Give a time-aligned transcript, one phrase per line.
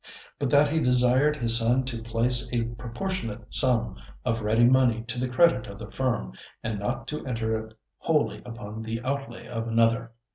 [0.39, 5.19] But that he desired his son to place a proportionate sum of ready money to
[5.19, 9.67] the credit of the firm, and not to enter it wholly upon the outlay of
[9.67, 10.13] another.